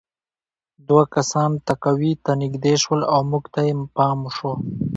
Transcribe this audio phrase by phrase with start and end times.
[0.87, 4.51] دوه کسان تهکوي ته نږدې شول او موږ ته یې پام شو